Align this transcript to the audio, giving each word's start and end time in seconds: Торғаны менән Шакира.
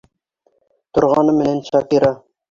Торғаны 0.97 1.35
менән 1.41 1.59
Шакира. 1.67 2.09